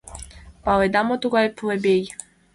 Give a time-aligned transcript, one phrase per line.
[0.63, 2.03] Паледа, мо тугай плебей?